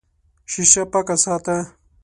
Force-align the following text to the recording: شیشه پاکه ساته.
شیشه 0.51 0.81
پاکه 0.91 1.15
ساته. 1.23 1.57